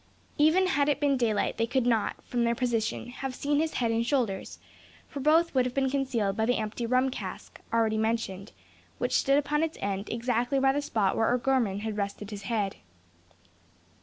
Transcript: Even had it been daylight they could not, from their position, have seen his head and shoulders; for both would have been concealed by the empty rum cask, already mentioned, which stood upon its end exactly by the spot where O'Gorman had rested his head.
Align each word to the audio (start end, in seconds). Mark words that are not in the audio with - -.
Even 0.39 0.65
had 0.65 0.89
it 0.89 0.99
been 0.99 1.15
daylight 1.15 1.57
they 1.57 1.67
could 1.67 1.85
not, 1.85 2.15
from 2.25 2.43
their 2.43 2.55
position, 2.55 3.09
have 3.09 3.35
seen 3.35 3.59
his 3.59 3.73
head 3.75 3.91
and 3.91 4.03
shoulders; 4.03 4.57
for 5.07 5.19
both 5.19 5.53
would 5.53 5.63
have 5.63 5.75
been 5.75 5.91
concealed 5.91 6.35
by 6.35 6.43
the 6.43 6.57
empty 6.57 6.87
rum 6.87 7.11
cask, 7.11 7.61
already 7.71 7.99
mentioned, 7.99 8.51
which 8.97 9.13
stood 9.13 9.37
upon 9.37 9.61
its 9.61 9.77
end 9.79 10.09
exactly 10.09 10.57
by 10.57 10.71
the 10.73 10.81
spot 10.81 11.15
where 11.15 11.31
O'Gorman 11.31 11.81
had 11.81 11.97
rested 11.97 12.31
his 12.31 12.41
head. 12.49 12.77